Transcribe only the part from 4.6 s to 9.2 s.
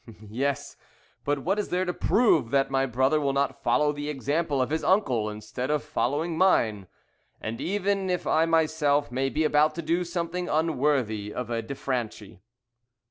his uncle instead of following mine? And even I myself